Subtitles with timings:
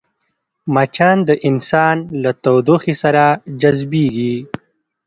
[0.73, 3.23] مچان د انسان له تودوخې سره
[3.61, 4.35] جذبېږي